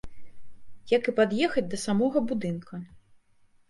[0.93, 2.85] Як і пад'ехаць да самога будынка.